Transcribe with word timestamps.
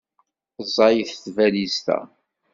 Ẓẓayet 0.65 1.11
tbalizt-a. 1.23 1.99